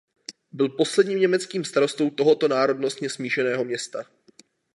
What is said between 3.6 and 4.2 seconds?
města.